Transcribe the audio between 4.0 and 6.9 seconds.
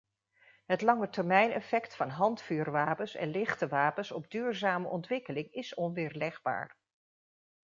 op duurzame ontwikkeling is onweerlegbaar.